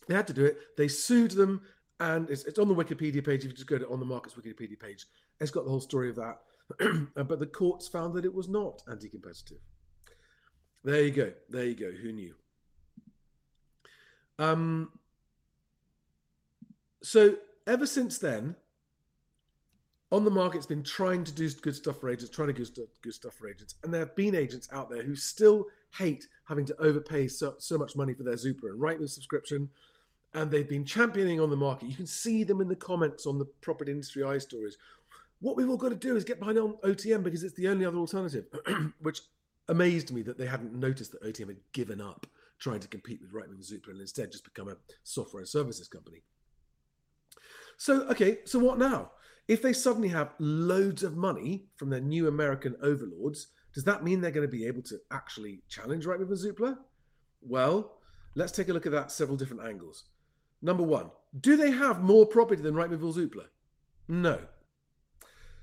They 0.06 0.14
had 0.14 0.26
to 0.28 0.32
do 0.32 0.44
it. 0.44 0.58
They 0.76 0.88
sued 0.88 1.32
them, 1.32 1.60
and 2.00 2.30
it's, 2.30 2.44
it's 2.44 2.58
on 2.58 2.68
the 2.68 2.74
Wikipedia 2.74 3.24
page. 3.24 3.44
If 3.44 3.50
you 3.50 3.52
just 3.52 3.66
go 3.66 3.78
to 3.78 3.88
on 3.88 4.00
the 4.00 4.06
markets 4.06 4.34
Wikipedia 4.34 4.78
page, 4.78 5.06
it's 5.40 5.50
got 5.50 5.64
the 5.64 5.70
whole 5.70 5.80
story 5.80 6.10
of 6.10 6.16
that. 6.16 6.38
but 7.14 7.38
the 7.38 7.46
courts 7.46 7.88
found 7.88 8.14
that 8.14 8.24
it 8.24 8.34
was 8.34 8.48
not 8.48 8.82
anti-competitive. 8.90 9.58
There 10.84 11.02
you 11.02 11.10
go. 11.10 11.32
There 11.48 11.64
you 11.64 11.74
go. 11.74 11.90
Who 11.90 12.12
knew? 12.12 12.34
Um, 14.38 14.90
so 17.02 17.36
ever 17.66 17.86
since 17.86 18.18
then, 18.18 18.54
on 20.10 20.24
the 20.24 20.30
market's 20.30 20.66
been 20.66 20.82
trying 20.82 21.24
to 21.24 21.32
do 21.32 21.50
good 21.50 21.74
stuff 21.74 22.00
for 22.00 22.08
agents, 22.08 22.34
trying 22.34 22.48
to 22.48 22.54
do 22.54 22.86
good 23.02 23.14
stuff 23.14 23.34
for 23.34 23.48
agents, 23.48 23.74
and 23.82 23.92
there 23.92 24.00
have 24.00 24.16
been 24.16 24.34
agents 24.34 24.68
out 24.72 24.88
there 24.88 25.02
who 25.02 25.14
still 25.14 25.66
hate 25.96 26.26
having 26.44 26.64
to 26.64 26.76
overpay 26.80 27.28
so, 27.28 27.54
so 27.58 27.76
much 27.76 27.96
money 27.96 28.14
for 28.14 28.22
their 28.22 28.34
Zoopla 28.34 28.70
and 28.70 28.80
Rightmove 28.80 29.10
subscription, 29.10 29.68
and 30.34 30.50
they've 30.50 30.68
been 30.68 30.84
championing 30.84 31.40
on 31.40 31.50
the 31.50 31.56
market. 31.56 31.88
You 31.88 31.96
can 31.96 32.06
see 32.06 32.44
them 32.44 32.60
in 32.60 32.68
the 32.68 32.76
comments 32.76 33.26
on 33.26 33.38
the 33.38 33.46
property 33.60 33.92
industry 33.92 34.22
eye 34.24 34.38
stories. 34.38 34.76
What 35.40 35.56
we've 35.56 35.68
all 35.68 35.76
got 35.76 35.90
to 35.90 35.94
do 35.94 36.16
is 36.16 36.24
get 36.24 36.40
behind 36.40 36.58
on 36.58 36.76
OTM 36.84 37.22
because 37.22 37.44
it's 37.44 37.54
the 37.54 37.68
only 37.68 37.84
other 37.84 37.98
alternative, 37.98 38.46
which 39.00 39.20
amazed 39.68 40.12
me 40.12 40.22
that 40.22 40.38
they 40.38 40.46
hadn't 40.46 40.74
noticed 40.74 41.12
that 41.12 41.22
OTM 41.22 41.48
had 41.48 41.60
given 41.72 42.00
up 42.00 42.26
trying 42.58 42.80
to 42.80 42.88
compete 42.88 43.20
with 43.20 43.32
Rightmove 43.32 43.54
and 43.54 43.62
Zoopla 43.62 43.90
and 43.90 44.00
instead 44.00 44.32
just 44.32 44.44
become 44.44 44.68
a 44.68 44.76
software 45.04 45.40
and 45.40 45.48
services 45.48 45.86
company. 45.88 46.22
So, 47.76 48.02
okay, 48.08 48.38
so 48.44 48.58
what 48.58 48.78
now? 48.78 49.12
If 49.46 49.62
they 49.62 49.72
suddenly 49.72 50.08
have 50.08 50.34
loads 50.38 51.04
of 51.04 51.16
money 51.16 51.66
from 51.76 51.90
their 51.90 52.00
new 52.00 52.26
American 52.26 52.76
overlords, 52.82 53.48
does 53.74 53.84
that 53.84 54.02
mean 54.02 54.20
they're 54.20 54.32
going 54.32 54.46
to 54.46 54.50
be 54.50 54.66
able 54.66 54.82
to 54.82 54.98
actually 55.12 55.62
challenge 55.68 56.04
Rightmove 56.04 56.30
and 56.30 56.56
Zoopla? 56.56 56.76
Well, 57.40 57.98
let's 58.34 58.52
take 58.52 58.68
a 58.68 58.72
look 58.72 58.86
at 58.86 58.92
that 58.92 59.12
several 59.12 59.36
different 59.36 59.62
angles. 59.62 60.04
Number 60.60 60.82
one, 60.82 61.10
do 61.40 61.56
they 61.56 61.70
have 61.70 62.02
more 62.02 62.26
property 62.26 62.60
than 62.60 62.74
Rightmove 62.74 63.04
or 63.04 63.12
Zoopla? 63.12 63.44
No. 64.08 64.40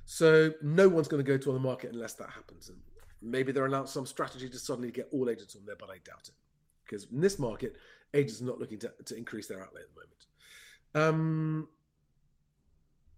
So 0.05 0.53
no 0.61 0.87
one's 0.87 1.07
going 1.07 1.23
to 1.23 1.29
go 1.29 1.37
to 1.37 1.49
on 1.49 1.55
the 1.55 1.61
market 1.61 1.91
unless 1.91 2.13
that 2.13 2.29
happens. 2.29 2.69
And 2.69 2.77
Maybe 3.25 3.51
they're 3.51 3.65
announce 3.65 3.91
some 3.91 4.05
strategy 4.05 4.47
to 4.49 4.59
suddenly 4.59 4.91
get 4.91 5.09
all 5.11 5.29
agents 5.29 5.55
on 5.55 5.65
there, 5.65 5.75
but 5.79 5.89
I 5.89 5.97
doubt 6.05 6.27
it. 6.27 6.35
Because 6.85 7.07
in 7.11 7.19
this 7.19 7.39
market, 7.39 7.75
agents 8.13 8.41
are 8.41 8.45
not 8.45 8.59
looking 8.59 8.77
to, 8.79 8.93
to 9.05 9.17
increase 9.17 9.47
their 9.47 9.63
outlay 9.63 9.81
at 9.81 9.87
the 10.93 11.01
moment. 11.01 11.15
Um, 11.15 11.67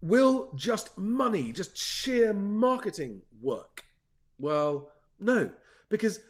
will 0.00 0.50
just 0.54 0.96
money, 0.96 1.52
just 1.52 1.76
sheer 1.76 2.32
marketing 2.32 3.20
work? 3.42 3.84
Well, 4.38 4.90
no, 5.20 5.50
because 5.90 6.20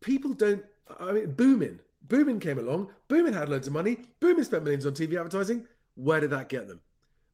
people 0.00 0.34
don't. 0.34 0.64
I 1.00 1.12
mean, 1.12 1.32
Boomin. 1.32 1.80
Boomin 2.06 2.38
came 2.38 2.58
along. 2.58 2.90
Boomin 3.08 3.34
had 3.34 3.48
loads 3.48 3.66
of 3.66 3.72
money. 3.72 3.98
Boomin 4.20 4.44
spent 4.44 4.62
millions 4.62 4.86
on 4.86 4.92
TV 4.92 5.18
advertising. 5.18 5.66
Where 5.96 6.20
did 6.20 6.30
that 6.30 6.48
get 6.48 6.68
them? 6.68 6.80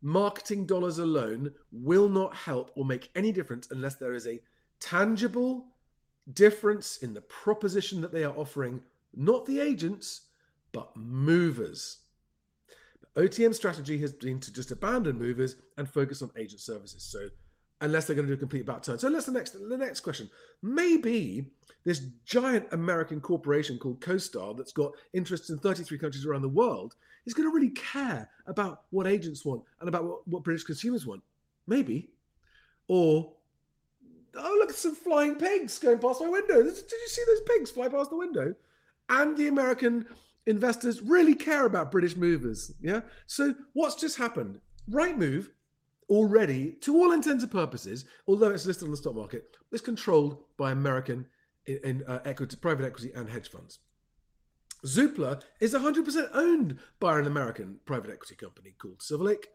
Marketing 0.07 0.67
dollars 0.67 0.99
alone 0.99 1.51
will 1.73 2.11
not 2.11 2.37
help 2.37 2.71
or 2.77 2.85
make 2.85 3.09
any 3.17 3.33
difference 3.33 3.69
unless 3.71 3.95
there 3.95 4.13
is 4.13 4.27
a 4.27 4.39
tangible 4.79 5.65
difference 6.35 6.99
in 6.99 7.15
the 7.15 7.23
proposition 7.23 8.03
that 8.03 8.13
they 8.13 8.23
are 8.23 8.37
offering, 8.37 8.83
not 9.17 9.47
the 9.47 9.61
agents, 9.61 10.27
but 10.73 10.95
movers. 10.95 12.01
OTM 13.17 13.55
strategy 13.55 13.97
has 13.97 14.13
been 14.13 14.39
to 14.41 14.53
just 14.53 14.73
abandon 14.73 15.19
movers 15.19 15.57
and 15.79 15.89
focus 15.89 16.21
on 16.21 16.31
agent 16.37 16.61
services. 16.61 17.03
So, 17.03 17.31
unless 17.81 18.07
they're 18.07 18.15
going 18.15 18.27
to 18.27 18.35
do 18.35 18.37
a 18.37 18.39
complete 18.39 18.67
back 18.67 18.83
turn. 18.83 18.99
So, 18.99 19.09
let's 19.09 19.25
the 19.25 19.33
next 19.33 19.53
the 19.53 19.79
next 19.79 20.01
question. 20.01 20.29
Maybe 20.63 21.47
this 21.87 22.03
giant 22.27 22.67
American 22.73 23.23
corporation 23.23 23.79
called 23.79 24.03
CoStar 24.03 24.55
that's 24.55 24.73
got 24.73 24.93
interests 25.15 25.49
in 25.49 25.59
33 25.59 25.97
countries 25.97 26.27
around 26.27 26.43
the 26.43 26.49
world 26.51 26.95
is 27.27 27.35
going 27.35 27.49
to 27.49 27.55
really 27.55 27.71
care 27.71 28.29
about 28.47 28.83
what 28.91 29.07
agents 29.07 29.45
want 29.45 29.63
and 29.81 29.89
about 29.89 30.05
what, 30.05 30.29
what 30.29 30.45
British 30.45 30.65
consumers 30.65 31.07
want. 31.07 31.23
Maybe. 31.67 32.11
Or, 32.89 33.33
oh, 34.37 34.57
look 34.59 34.71
at 34.71 34.77
some 34.77 34.95
flying 34.95 35.37
pigs 35.37 35.79
going 35.79 35.99
past 35.99 36.21
my 36.21 36.29
window. 36.29 36.63
Did 36.63 36.75
you 36.75 37.09
see 37.09 37.23
those 37.27 37.41
pigs 37.57 37.71
fly 37.71 37.89
past 37.89 38.11
the 38.11 38.17
window? 38.17 38.55
And 39.09 39.37
the 39.37 39.49
American 39.49 40.07
investors 40.47 41.01
really 41.03 41.35
care 41.35 41.67
about 41.67 41.91
British 41.91 42.17
movers. 42.17 42.73
Yeah. 42.81 43.01
So 43.27 43.55
what's 43.73 43.95
just 43.95 44.19
happened? 44.19 44.61
Rightmove 44.91 45.49
already, 46.11 46.73
to 46.83 46.97
all 46.97 47.13
intents 47.13 47.43
and 47.43 47.53
purposes, 47.53 48.05
although 48.29 48.51
it's 48.51 48.67
listed 48.67 48.85
on 48.85 48.91
the 48.91 48.97
stock 48.97 49.15
market, 49.15 49.57
is 49.73 49.81
controlled 49.81 50.39
by 50.59 50.73
American 50.73 51.27
in, 51.67 51.79
in 51.85 52.05
uh, 52.07 52.21
equity, 52.27 52.57
private 52.57 52.85
equity 52.85 53.11
and 53.15 53.29
hedge 53.29 53.49
funds. 53.49 53.79
Zoopla 54.85 55.43
is 55.61 55.75
100% 55.75 56.29
owned 56.35 56.79
by 57.01 57.19
an 57.19 57.27
American 57.27 57.79
private 57.87 58.11
equity 58.11 58.35
company 58.35 58.75
called 58.79 59.03
Silver 59.03 59.25
Lake, 59.25 59.49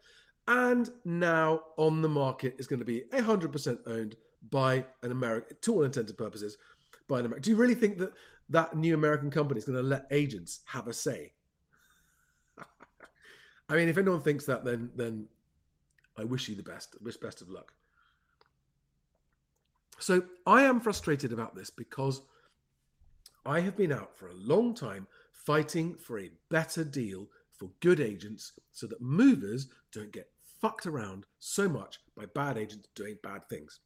and 0.48 0.90
now 1.04 1.62
on 1.76 2.02
the 2.02 2.08
market 2.08 2.56
is 2.58 2.66
going 2.66 2.80
to 2.80 2.84
be 2.84 3.04
100% 3.12 3.78
owned 3.86 4.16
by 4.50 4.84
an 5.02 5.12
American, 5.12 5.56
to 5.60 5.74
all 5.74 5.82
intents 5.84 6.10
and 6.10 6.18
purposes, 6.18 6.56
by 7.08 7.20
an 7.20 7.26
American. 7.26 7.42
Do 7.42 7.50
you 7.50 7.56
really 7.56 7.74
think 7.74 7.98
that 7.98 8.12
that 8.48 8.76
new 8.76 8.94
American 8.94 9.30
company 9.30 9.58
is 9.58 9.64
going 9.64 9.76
to 9.76 9.82
let 9.82 10.06
agents 10.10 10.60
have 10.66 10.88
a 10.88 10.92
say? 10.92 11.32
I 13.68 13.76
mean, 13.76 13.88
if 13.88 13.98
anyone 13.98 14.22
thinks 14.22 14.46
that, 14.46 14.64
then 14.64 14.90
then 14.96 15.26
I 16.18 16.24
wish 16.24 16.48
you 16.48 16.56
the 16.56 16.62
best. 16.62 16.96
Wish 17.02 17.16
best 17.16 17.40
of 17.40 17.48
luck. 17.48 17.72
So 19.98 20.24
I 20.46 20.62
am 20.62 20.80
frustrated 20.80 21.32
about 21.32 21.54
this 21.54 21.70
because 21.70 22.22
I 23.44 23.60
have 23.60 23.76
been 23.76 23.92
out 23.92 24.16
for 24.16 24.28
a 24.28 24.34
long 24.34 24.74
time 24.74 25.06
fighting 25.46 25.94
for 25.94 26.18
a 26.18 26.30
better 26.50 26.84
deal 26.84 27.28
for 27.58 27.70
good 27.80 28.00
agents 28.00 28.52
so 28.72 28.86
that 28.86 29.00
movers 29.00 29.68
don't 29.92 30.12
get 30.12 30.28
fucked 30.60 30.86
around 30.86 31.24
so 31.38 31.68
much 31.68 31.98
by 32.16 32.24
bad 32.34 32.58
agents 32.58 32.88
doing 32.94 33.16
bad 33.22 33.48
things. 33.48 33.80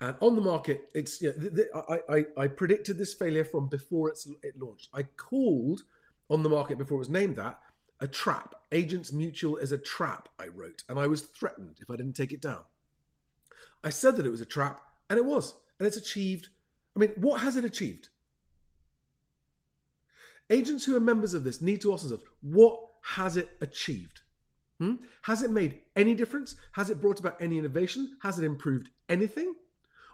And 0.00 0.16
on 0.20 0.34
the 0.34 0.42
market, 0.42 0.88
it's 0.94 1.22
you 1.22 1.28
know, 1.28 1.40
th- 1.40 1.54
th- 1.54 1.68
I, 1.88 1.98
I, 2.08 2.24
I 2.44 2.46
predicted 2.48 2.98
this 2.98 3.14
failure 3.14 3.44
from 3.44 3.68
before 3.68 4.08
it's, 4.08 4.26
it 4.42 4.58
launched. 4.58 4.88
I 4.92 5.04
called 5.04 5.82
on 6.30 6.42
the 6.42 6.48
market 6.48 6.78
before 6.78 6.96
it 6.96 6.98
was 6.98 7.08
named 7.08 7.36
that 7.36 7.58
a 8.00 8.08
trap. 8.08 8.54
Agents 8.72 9.12
Mutual 9.12 9.56
is 9.56 9.72
a 9.72 9.78
trap, 9.78 10.28
I 10.38 10.48
wrote, 10.48 10.82
and 10.88 10.98
I 10.98 11.06
was 11.06 11.22
threatened 11.22 11.76
if 11.80 11.90
I 11.90 11.96
didn't 11.96 12.16
take 12.16 12.32
it 12.32 12.42
down. 12.42 12.60
I 13.84 13.90
said 13.90 14.16
that 14.16 14.26
it 14.26 14.30
was 14.30 14.40
a 14.40 14.46
trap, 14.46 14.80
and 15.10 15.18
it 15.18 15.24
was, 15.24 15.54
and 15.78 15.86
it's 15.86 15.96
achieved. 15.96 16.48
I 16.96 17.00
mean, 17.00 17.12
what 17.16 17.40
has 17.40 17.56
it 17.56 17.64
achieved? 17.64 18.08
Agents 20.54 20.84
who 20.84 20.94
are 20.94 21.00
members 21.00 21.34
of 21.34 21.42
this 21.42 21.60
need 21.60 21.80
to 21.80 21.92
ask 21.92 22.02
themselves, 22.02 22.22
what 22.40 22.78
has 23.02 23.36
it 23.36 23.50
achieved? 23.60 24.20
Hmm? 24.78 24.94
Has 25.22 25.42
it 25.42 25.50
made 25.50 25.80
any 25.96 26.14
difference? 26.14 26.54
Has 26.72 26.90
it 26.90 27.00
brought 27.00 27.18
about 27.18 27.36
any 27.40 27.58
innovation? 27.58 28.16
Has 28.22 28.38
it 28.38 28.44
improved 28.44 28.88
anything? 29.08 29.52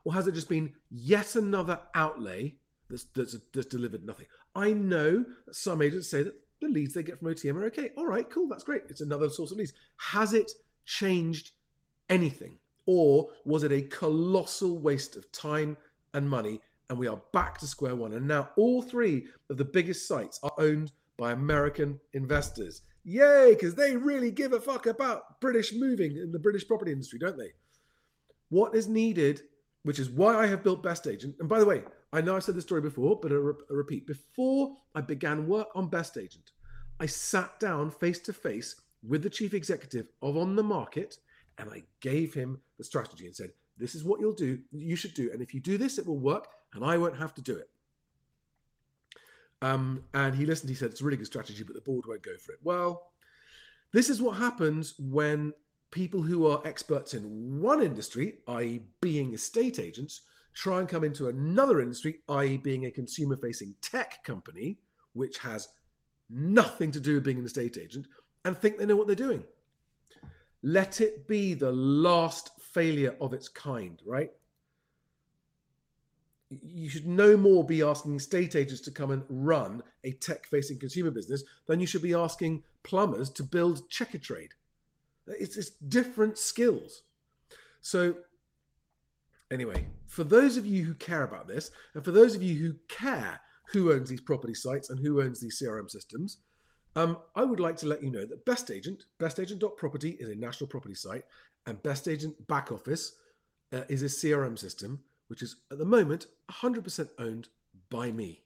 Or 0.05 0.15
has 0.15 0.27
it 0.27 0.33
just 0.33 0.49
been 0.49 0.73
yet 0.91 1.37
another 1.37 1.79
outlay 1.95 2.55
that's, 2.89 3.05
that's, 3.15 3.37
that's 3.53 3.67
delivered 3.67 4.03
nothing? 4.03 4.27
I 4.55 4.73
know 4.73 5.27
some 5.53 5.83
agents 5.83 6.09
say 6.09 6.23
that 6.23 6.35
the 6.63 6.69
leads 6.69 6.95
they 6.95 7.03
get 7.03 7.19
from 7.19 7.29
OTM 7.29 7.57
are 7.57 7.65
okay. 7.67 7.91
All 7.99 8.07
right, 8.07 8.29
cool, 8.31 8.49
that's 8.49 8.65
great. 8.65 8.83
It's 8.89 9.03
another 9.03 9.29
source 9.29 9.51
of 9.51 9.59
leads. 9.59 9.75
Has 9.99 10.33
it 10.33 10.51
changed 10.87 11.51
anything? 12.09 12.59
Or 12.87 13.29
was 13.45 13.63
it 13.63 13.73
a 13.73 13.83
colossal 13.83 14.79
waste 14.79 15.17
of 15.17 15.31
time 15.33 15.77
and 16.15 16.29
money? 16.29 16.63
And 16.91 16.99
we 16.99 17.07
are 17.07 17.23
back 17.33 17.57
to 17.59 17.67
square 17.67 17.97
one. 17.97 18.13
And 18.13 18.27
now 18.27 18.51
all 18.57 18.83
three 18.83 19.29
of 19.49 19.57
the 19.57 19.65
biggest 19.65 20.07
sites 20.07 20.39
are 20.43 20.53
owned 20.59 20.93
by 21.17 21.33
American 21.33 22.01
investors. 22.13 22.83
Yay, 23.05 23.55
because 23.55 23.75
they 23.75 23.97
really 23.97 24.31
give 24.31 24.53
a 24.53 24.61
fuck 24.61 24.87
about 24.87 25.41
British 25.41 25.73
moving 25.73 26.17
in 26.17 26.33
the 26.33 26.39
British 26.39 26.67
property 26.67 26.93
industry, 26.93 27.19
don't 27.19 27.39
they? 27.39 27.53
What 28.49 28.75
is 28.75 28.89
needed, 28.89 29.41
which 29.85 29.99
is 29.99 30.11
why 30.11 30.35
I 30.35 30.47
have 30.49 30.65
built 30.65 30.83
Best 30.83 31.07
Agent. 31.07 31.37
And 31.39 31.49
by 31.49 31.61
the 31.61 31.65
way, 31.65 31.83
I 32.13 32.21
know 32.21 32.35
I've 32.35 32.45
said 32.45 32.57
this 32.57 32.65
story 32.65 32.81
before, 32.81 33.19
but 33.23 33.33
I 33.33 33.37
repeat. 33.69 34.07
Before 34.07 34.77
I 34.95 35.01
began 35.01 35.47
work 35.47 35.69
on 35.77 35.89
Best 35.89 36.19
Agent, 36.19 36.51
I 36.99 37.07
sat 37.07 37.59
down 37.61 37.91
face 37.93 38.19
to 38.21 38.33
face 38.33 38.75
with 39.07 39.23
the 39.23 39.31
chief 39.31 39.55
executive 39.55 40.09
of 40.21 40.37
On 40.37 40.57
the 40.57 40.63
Market 40.63 41.17
and 41.59 41.71
I 41.71 41.85
gave 42.01 42.35
him 42.35 42.61
the 42.79 42.85
strategy 42.85 43.27
and 43.27 43.37
said, 43.37 43.51
This 43.81 43.95
is 43.95 44.05
what 44.05 44.21
you'll 44.21 44.33
do, 44.33 44.59
you 44.73 44.97
should 44.97 45.15
do. 45.15 45.31
And 45.33 45.41
if 45.41 45.55
you 45.55 45.61
do 45.61 45.79
this, 45.79 45.99
it 45.99 46.07
will 46.07 46.19
work, 46.19 46.47
and 46.75 46.85
I 46.85 46.99
won't 46.99 47.17
have 47.17 47.35
to 47.35 47.43
do 47.43 47.57
it. 47.57 47.71
Um, 49.63 50.05
and 50.15 50.35
he 50.35 50.47
listened, 50.47 50.71
he 50.71 50.77
said, 50.77 50.91
It's 50.91 51.01
a 51.01 51.05
really 51.05 51.17
good 51.17 51.27
strategy, 51.27 51.63
but 51.63 51.75
the 51.75 51.81
board 51.81 52.05
won't 52.07 52.23
go 52.23 52.37
for 52.37 52.53
it. 52.53 52.59
Well, 52.63 53.11
this 53.93 54.09
is 54.09 54.23
what 54.23 54.37
happens 54.37 54.95
when 54.99 55.53
people 55.91 56.23
who 56.23 56.47
are 56.47 56.63
experts 56.65 57.15
in 57.15 57.61
one 57.61 57.83
industry, 57.83 58.39
i.e., 58.49 58.83
being 59.01 59.35
estate 59.35 59.79
agents, 59.79 60.23
try 60.55 60.79
and 60.79 60.89
come 60.89 61.05
into 61.05 61.29
another 61.29 61.81
industry, 61.81 62.21
i.e., 62.29 62.57
being 62.57 62.87
a 62.87 62.91
consumer 62.91 63.37
facing 63.37 63.75
tech 63.81 64.23
company, 64.25 64.79
which 65.15 65.39
has 65.39 65.69
nothing 66.29 66.93
to 66.93 67.01
do 67.01 67.15
with 67.15 67.25
being 67.25 67.39
an 67.39 67.45
estate 67.45 67.77
agent, 67.77 68.07
and 68.45 68.57
think 68.57 68.79
they 68.79 68.87
know 68.87 68.97
what 68.97 69.07
they're 69.07 69.17
doing. 69.17 69.43
Let 70.63 71.01
it 71.01 71.27
be 71.27 71.55
the 71.55 71.73
last 71.73 72.51
failure 72.73 73.17
of 73.21 73.33
its 73.33 73.49
kind, 73.49 74.01
right? 74.05 74.31
You 76.49 76.89
should 76.89 77.07
no 77.07 77.37
more 77.37 77.65
be 77.65 77.83
asking 77.83 78.19
state 78.19 78.57
agents 78.57 78.81
to 78.83 78.91
come 78.91 79.13
and 79.13 79.23
run 79.29 79.83
a 80.03 80.13
tech 80.13 80.47
facing 80.47 80.79
consumer 80.79 81.11
business 81.11 81.45
than 81.67 81.79
you 81.79 81.87
should 81.87 82.03
be 82.03 82.15
asking 82.15 82.65
plumbers 82.83 83.31
to 83.31 83.45
build 83.45 83.89
Checkatrade. 83.89 84.51
It's, 85.27 85.57
it's 85.57 85.71
different 85.71 86.39
skills. 86.39 87.03
So, 87.83 88.17
anyway, 89.53 89.87
for 90.07 90.25
those 90.25 90.57
of 90.57 90.67
you 90.67 90.85
who 90.85 90.95
care 90.95 91.23
about 91.23 91.47
this, 91.47 91.71
and 91.95 92.05
for 92.05 92.11
those 92.11 92.35
of 92.35 92.43
you 92.43 92.57
who 92.57 92.75
care 92.89 93.41
who 93.73 93.93
owns 93.93 94.09
these 94.09 94.21
property 94.21 94.55
sites 94.55 94.91
and 94.91 94.99
who 94.99 95.23
owns 95.23 95.41
these 95.41 95.61
CRM 95.61 95.89
systems, 95.89 96.39
um, 96.97 97.19
I 97.37 97.45
would 97.45 97.61
like 97.61 97.77
to 97.79 97.87
let 97.87 98.03
you 98.03 98.11
know 98.11 98.25
that 98.27 98.45
Best 98.45 98.71
Agent, 98.71 99.05
bestagent.property 99.21 100.17
is 100.19 100.29
a 100.29 100.35
national 100.35 100.67
property 100.69 100.95
site, 100.95 101.23
and 101.67 101.83
Best 101.83 102.09
Agent 102.09 102.47
back 102.49 102.73
office 102.73 103.13
uh, 103.73 103.83
is 103.89 104.03
a 104.03 104.07
CRM 104.07 104.59
system, 104.59 105.01
which 105.29 105.43
is 105.43 105.57
at 105.71 105.79
the 105.79 105.85
moment 105.85 106.27
100% 106.51 107.09
owned 107.19 107.49
by 107.91 108.11
me. 108.11 108.43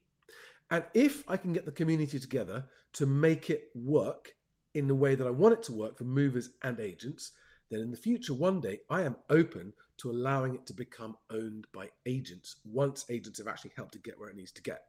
And 0.71 0.85
if 0.95 1.29
I 1.29 1.37
can 1.37 1.53
get 1.53 1.65
the 1.65 1.73
community 1.73 2.19
together 2.19 2.65
to 2.95 3.07
make 3.07 3.51
it 3.51 3.69
work 3.75 4.33
in 4.75 4.89
the 4.89 4.95
way 4.95 5.15
that 5.15 5.27
I 5.27 5.31
want 5.31 5.55
it 5.55 5.63
to 5.65 5.73
work 5.73 5.97
for 5.97 6.05
movers 6.05 6.51
and 6.63 6.81
agents, 6.81 7.33
then 7.71 7.81
in 7.81 7.91
the 7.91 7.97
future, 7.97 8.35
one 8.35 8.61
day, 8.61 8.81
I 8.91 9.03
am 9.03 9.17
open 9.31 9.73
to 9.99 10.11
allowing 10.11 10.55
it 10.55 10.67
to 10.67 10.75
become 10.75 11.17
owned 11.31 11.67
by 11.73 11.89
agents 12.07 12.57
once 12.65 13.05
agents 13.09 13.39
have 13.39 13.49
actually 13.49 13.73
helped 13.77 13.95
it 13.95 14.03
get 14.03 14.19
where 14.19 14.29
it 14.29 14.37
needs 14.37 14.53
to 14.53 14.63
get. 14.63 14.83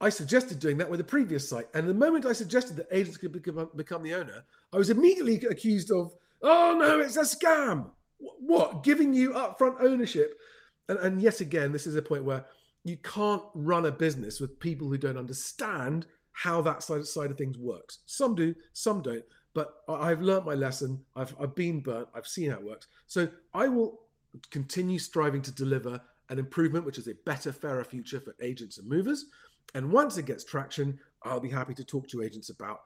I 0.00 0.10
suggested 0.10 0.58
doing 0.58 0.76
that 0.78 0.90
with 0.90 0.98
the 0.98 1.04
previous 1.04 1.48
site. 1.48 1.68
And 1.74 1.88
the 1.88 1.94
moment 1.94 2.26
I 2.26 2.32
suggested 2.32 2.76
that 2.76 2.88
agents 2.92 3.16
could 3.16 3.32
become, 3.32 3.70
become 3.76 4.02
the 4.02 4.14
owner, 4.14 4.44
I 4.72 4.76
was 4.76 4.90
immediately 4.90 5.36
accused 5.48 5.90
of, 5.90 6.12
oh 6.42 6.76
no, 6.78 7.00
it's 7.00 7.16
a 7.16 7.22
scam. 7.22 7.90
What? 8.18 8.82
Giving 8.82 9.12
you 9.12 9.30
upfront 9.30 9.82
ownership. 9.82 10.38
And, 10.88 10.98
and 10.98 11.20
yet 11.20 11.40
again, 11.40 11.72
this 11.72 11.86
is 11.86 11.96
a 11.96 12.02
point 12.02 12.24
where 12.24 12.46
you 12.84 12.96
can't 12.98 13.42
run 13.54 13.86
a 13.86 13.90
business 13.90 14.40
with 14.40 14.60
people 14.60 14.88
who 14.88 14.98
don't 14.98 15.18
understand 15.18 16.06
how 16.32 16.60
that 16.62 16.82
side, 16.82 17.04
side 17.06 17.30
of 17.30 17.38
things 17.38 17.58
works. 17.58 17.98
Some 18.06 18.34
do, 18.34 18.54
some 18.72 19.02
don't. 19.02 19.24
But 19.54 19.74
I've 19.88 20.20
learned 20.20 20.44
my 20.44 20.54
lesson. 20.54 21.00
I've, 21.16 21.34
I've 21.40 21.54
been 21.54 21.80
burnt. 21.80 22.08
I've 22.14 22.26
seen 22.26 22.50
how 22.50 22.58
it 22.58 22.64
works. 22.64 22.88
So 23.06 23.26
I 23.54 23.68
will 23.68 24.00
continue 24.50 24.98
striving 24.98 25.40
to 25.42 25.50
deliver 25.50 26.00
an 26.28 26.38
improvement, 26.38 26.84
which 26.84 26.98
is 26.98 27.08
a 27.08 27.14
better, 27.24 27.52
fairer 27.52 27.84
future 27.84 28.20
for 28.20 28.34
agents 28.42 28.78
and 28.78 28.88
movers. 28.88 29.26
And 29.74 29.90
once 29.90 30.18
it 30.18 30.26
gets 30.26 30.44
traction, 30.44 30.98
I'll 31.22 31.40
be 31.40 31.48
happy 31.48 31.74
to 31.74 31.84
talk 31.84 32.08
to 32.08 32.22
agents 32.22 32.50
about 32.50 32.80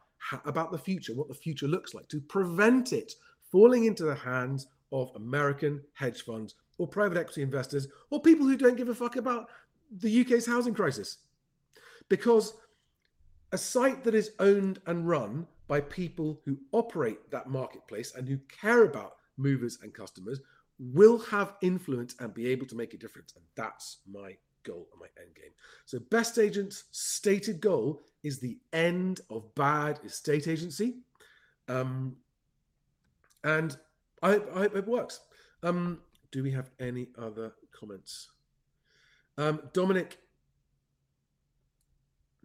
about 0.44 0.70
the 0.70 0.78
future, 0.78 1.14
what 1.14 1.28
the 1.28 1.34
future 1.34 1.66
looks 1.66 1.94
like, 1.94 2.06
to 2.08 2.20
prevent 2.20 2.92
it 2.92 3.14
falling 3.50 3.84
into 3.84 4.04
the 4.04 4.14
hands 4.14 4.68
of 4.92 5.10
American 5.14 5.80
hedge 5.94 6.22
funds 6.22 6.54
or 6.78 6.86
private 6.86 7.18
equity 7.18 7.42
investors 7.42 7.88
or 8.10 8.20
people 8.20 8.46
who 8.46 8.56
don't 8.56 8.76
give 8.76 8.88
a 8.88 8.94
fuck 8.94 9.16
about 9.16 9.48
the 9.98 10.20
UK's 10.22 10.46
housing 10.46 10.74
crisis. 10.74 11.18
Because 12.08 12.54
a 13.52 13.58
site 13.58 14.04
that 14.04 14.14
is 14.14 14.32
owned 14.38 14.80
and 14.86 15.08
run 15.08 15.46
by 15.68 15.80
people 15.80 16.40
who 16.44 16.58
operate 16.72 17.30
that 17.30 17.48
marketplace 17.48 18.14
and 18.16 18.28
who 18.28 18.38
care 18.48 18.84
about 18.84 19.16
movers 19.36 19.78
and 19.82 19.94
customers 19.94 20.40
will 20.78 21.18
have 21.18 21.54
influence 21.60 22.14
and 22.20 22.34
be 22.34 22.48
able 22.48 22.66
to 22.66 22.74
make 22.74 22.94
a 22.94 22.98
difference. 22.98 23.34
And 23.36 23.44
that's 23.54 23.98
my 24.10 24.36
goal 24.62 24.88
and 24.92 25.00
my 25.00 25.06
end 25.22 25.34
game. 25.34 25.52
So, 25.84 25.98
best 26.10 26.38
agent's 26.38 26.84
stated 26.90 27.60
goal 27.60 28.00
is 28.22 28.38
the 28.38 28.58
end 28.72 29.20
of 29.30 29.54
bad 29.54 30.00
estate 30.04 30.48
agency. 30.48 30.96
Um, 31.68 32.16
and 33.44 33.76
I, 34.22 34.34
I 34.54 34.58
hope 34.58 34.76
it 34.76 34.86
works. 34.86 35.20
Um, 35.62 36.00
do 36.32 36.42
we 36.42 36.50
have 36.52 36.70
any 36.78 37.08
other 37.18 37.52
comments? 37.72 38.30
Um, 39.38 39.62
Dominic 39.72 40.18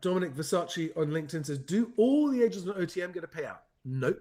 Dominic 0.02 0.36
Versace 0.36 0.96
on 0.98 1.08
LinkedIn 1.08 1.46
says, 1.46 1.60
"Do 1.60 1.94
all 1.98 2.30
the 2.30 2.44
agents 2.44 2.68
on 2.68 2.76
OTM 2.76 3.14
get 3.14 3.24
a 3.24 3.28
payout?" 3.28 3.60
Nope. 3.84 4.20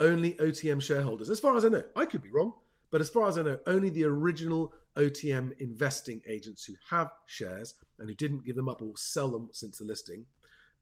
only 0.00 0.34
OTM 0.34 0.82
shareholders, 0.82 1.30
as 1.30 1.40
far 1.40 1.56
as 1.56 1.64
I 1.64 1.68
know, 1.68 1.82
I 1.94 2.04
could 2.04 2.22
be 2.22 2.30
wrong, 2.30 2.52
but 2.90 3.00
as 3.00 3.08
far 3.08 3.28
as 3.28 3.38
I 3.38 3.42
know, 3.42 3.58
only 3.66 3.88
the 3.88 4.04
original 4.04 4.72
OTM 4.96 5.52
investing 5.60 6.20
agents 6.26 6.64
who 6.64 6.74
have 6.90 7.10
shares 7.26 7.74
and 7.98 8.08
who 8.08 8.14
didn't 8.14 8.44
give 8.44 8.56
them 8.56 8.68
up 8.68 8.82
or 8.82 8.92
sell 8.96 9.30
them 9.30 9.48
since 9.52 9.78
the 9.78 9.84
listing 9.84 10.24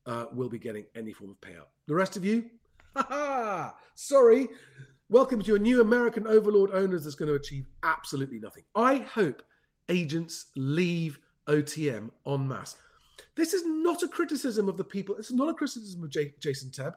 uh, 0.07 0.27
will 0.33 0.49
be 0.49 0.59
getting 0.59 0.85
any 0.95 1.13
form 1.13 1.31
of 1.31 1.41
payout. 1.41 1.67
The 1.87 1.95
rest 1.95 2.17
of 2.17 2.25
you, 2.25 2.51
ha 2.97 3.75
sorry. 3.95 4.49
Welcome 5.11 5.43
to 5.43 5.47
your 5.47 5.59
new 5.59 5.83
American 5.83 6.27
overlord 6.27 6.71
owners 6.73 7.05
that's 7.05 7.15
going 7.15 7.29
to 7.29 7.35
achieve 7.35 7.67
absolutely 7.83 8.39
nothing. 8.39 8.65
I 8.75 8.97
hope 8.97 9.43
agents 9.91 10.47
leave 10.57 11.19
OTM 11.47 12.09
en 12.27 12.49
masse. 12.49 12.77
This 13.37 13.53
is 13.53 13.67
not 13.67 14.03
a 14.03 14.09
criticism 14.09 14.67
of 14.67 14.79
the 14.79 14.85
people. 14.85 15.15
It's 15.17 15.31
not 15.31 15.51
a 15.51 15.55
criticism 15.55 16.03
of 16.03 16.09
J- 16.09 16.33
Jason 16.41 16.71
Tebb. 16.71 16.95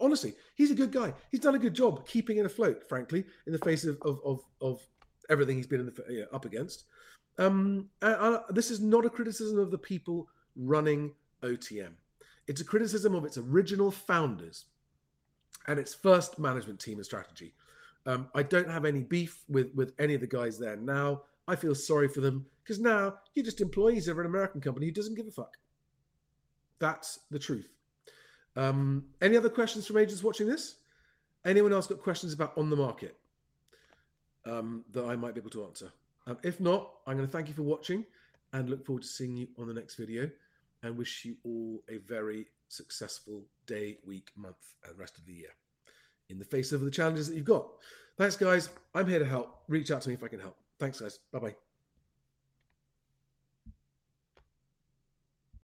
Honestly, 0.00 0.34
he's 0.54 0.70
a 0.70 0.74
good 0.76 0.92
guy. 0.92 1.12
He's 1.32 1.40
done 1.40 1.56
a 1.56 1.58
good 1.58 1.74
job 1.74 2.06
keeping 2.06 2.36
it 2.36 2.46
afloat, 2.46 2.84
frankly, 2.88 3.24
in 3.48 3.52
the 3.52 3.58
face 3.58 3.84
of 3.84 3.98
of 4.02 4.20
of, 4.24 4.40
of 4.60 4.80
everything 5.28 5.56
he's 5.56 5.66
been 5.66 5.84
the, 5.84 6.28
up 6.32 6.44
against. 6.44 6.84
Um, 7.38 7.88
this 8.50 8.70
is 8.70 8.78
not 8.78 9.04
a 9.04 9.10
criticism 9.10 9.58
of 9.58 9.72
the 9.72 9.78
people 9.78 10.28
running 10.54 11.12
OTM. 11.42 11.94
It's 12.46 12.60
a 12.60 12.64
criticism 12.64 13.16
of 13.16 13.24
its 13.24 13.36
original 13.36 13.90
founders 13.90 14.66
and 15.66 15.78
its 15.78 15.94
first 15.94 16.38
management 16.38 16.80
team 16.80 16.96
and 16.98 17.04
strategy. 17.04 17.54
Um, 18.06 18.28
I 18.34 18.42
don't 18.42 18.68
have 18.68 18.84
any 18.84 19.02
beef 19.02 19.44
with 19.48 19.74
with 19.74 19.92
any 19.98 20.14
of 20.14 20.20
the 20.20 20.26
guys 20.26 20.58
there 20.58 20.76
now. 20.76 21.22
I 21.48 21.56
feel 21.56 21.74
sorry 21.74 22.08
for 22.08 22.20
them 22.20 22.46
because 22.62 22.80
now 22.80 23.14
you're 23.34 23.44
just 23.44 23.60
employees 23.60 24.08
of 24.08 24.18
an 24.18 24.26
American 24.26 24.60
company 24.60 24.86
who 24.86 24.92
doesn't 24.92 25.14
give 25.14 25.26
a 25.26 25.30
fuck. 25.30 25.56
That's 26.78 27.20
the 27.30 27.38
truth. 27.38 27.68
Um, 28.56 29.04
any 29.20 29.36
other 29.36 29.48
questions 29.48 29.86
from 29.86 29.98
agents 29.98 30.22
watching 30.22 30.46
this? 30.46 30.76
Anyone 31.44 31.72
else 31.72 31.86
got 31.86 32.00
questions 32.00 32.32
about 32.32 32.56
on 32.56 32.70
the 32.70 32.76
market 32.76 33.16
um, 34.46 34.84
that 34.92 35.04
I 35.04 35.16
might 35.16 35.34
be 35.34 35.40
able 35.40 35.50
to 35.50 35.64
answer? 35.64 35.92
Um, 36.26 36.38
if 36.42 36.60
not, 36.60 36.90
I'm 37.06 37.16
going 37.16 37.26
to 37.26 37.32
thank 37.32 37.48
you 37.48 37.54
for 37.54 37.62
watching 37.62 38.04
and 38.52 38.68
look 38.68 38.84
forward 38.84 39.02
to 39.02 39.08
seeing 39.08 39.36
you 39.36 39.48
on 39.58 39.66
the 39.66 39.74
next 39.74 39.96
video 39.96 40.30
and 40.82 40.96
wish 40.96 41.24
you 41.24 41.36
all 41.44 41.82
a 41.88 41.98
very 41.98 42.46
successful 42.72 43.44
day, 43.66 43.98
week, 44.06 44.30
month, 44.36 44.56
and 44.88 44.98
rest 44.98 45.18
of 45.18 45.26
the 45.26 45.32
year 45.32 45.50
in 46.30 46.38
the 46.38 46.44
face 46.44 46.72
of 46.72 46.80
the 46.80 46.90
challenges 46.90 47.28
that 47.28 47.36
you've 47.36 47.44
got. 47.44 47.68
Thanks, 48.18 48.36
guys. 48.36 48.70
I'm 48.94 49.06
here 49.06 49.18
to 49.18 49.26
help. 49.26 49.62
Reach 49.68 49.90
out 49.90 50.02
to 50.02 50.08
me 50.08 50.14
if 50.14 50.24
I 50.24 50.28
can 50.28 50.40
help. 50.40 50.56
Thanks, 50.78 51.00
guys. 51.00 51.18
Bye 51.32 51.38
bye. 51.38 51.71